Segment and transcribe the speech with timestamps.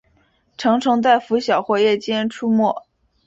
[0.57, 2.87] 成虫在拂晓或夜间出没。